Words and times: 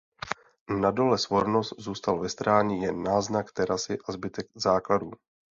Na 0.81 0.91
dole 0.91 1.17
Svornost 1.17 1.73
zůstal 1.77 2.19
ve 2.19 2.29
stráni 2.29 2.83
jen 2.83 3.03
náznak 3.03 3.51
terasy 3.51 3.97
a 4.07 4.11
zbytek 4.11 4.47
základů. 4.55 5.11